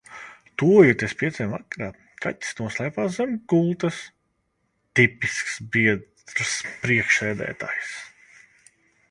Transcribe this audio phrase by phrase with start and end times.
[0.59, 1.89] Tuvojoties pieciem vakarā,
[2.25, 4.01] kaķis noslēpās zem gultas.
[5.01, 7.95] Tipisks biedrs priekšsēdētājs.